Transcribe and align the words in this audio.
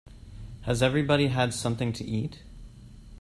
Has 0.63 0.81
everybody 0.81 1.27
had 1.27 1.53
something 1.53 1.93
to 1.93 2.03
eat? 2.03 2.39